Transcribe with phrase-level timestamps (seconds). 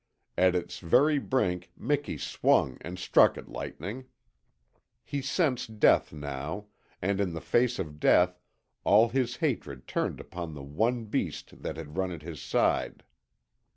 [0.35, 4.05] At its very brink Miki swung and struck at Lightning.
[5.03, 6.65] He sensed death now,
[7.03, 8.39] and in the face of death
[8.83, 13.03] all his hatred turned upon the one beast that had run at his side.